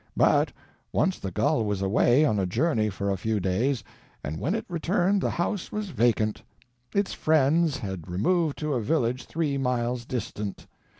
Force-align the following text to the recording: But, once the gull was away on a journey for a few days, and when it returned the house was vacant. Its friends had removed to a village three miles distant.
But, 0.17 0.51
once 0.91 1.19
the 1.19 1.29
gull 1.29 1.63
was 1.63 1.83
away 1.83 2.25
on 2.25 2.39
a 2.39 2.47
journey 2.47 2.89
for 2.89 3.11
a 3.11 3.17
few 3.17 3.39
days, 3.39 3.83
and 4.23 4.39
when 4.39 4.55
it 4.55 4.65
returned 4.67 5.21
the 5.21 5.29
house 5.29 5.71
was 5.71 5.89
vacant. 5.89 6.41
Its 6.95 7.13
friends 7.13 7.77
had 7.77 8.09
removed 8.09 8.57
to 8.57 8.73
a 8.73 8.81
village 8.81 9.25
three 9.25 9.59
miles 9.59 10.05
distant. 10.05 10.65